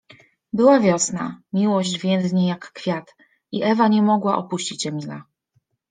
Była 0.53 0.79
wiosna, 0.79 1.41
„miłość 1.53 1.97
więdnie 1.99 2.47
jak 2.47 2.71
kwiat”, 2.73 3.15
i 3.51 3.63
Ewa 3.63 3.87
nie 3.87 4.01
mogła 4.01 4.37
opuścić 4.37 4.87
Emila. 4.87 5.23